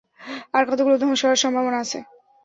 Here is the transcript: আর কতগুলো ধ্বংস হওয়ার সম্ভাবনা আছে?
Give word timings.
আর 0.53 0.63
কতগুলো 0.69 0.95
ধ্বংস 1.01 1.21
হওয়ার 1.23 1.41
সম্ভাবনা 1.43 1.77
আছে? 1.83 1.99